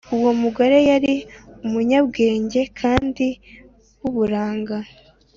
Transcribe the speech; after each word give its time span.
Uwo 0.15 0.31
mugore 0.41 0.77
yari 0.89 1.13
umunyabwenge 1.65 2.61
kandi 2.79 3.27
w’uburanga 4.01 4.77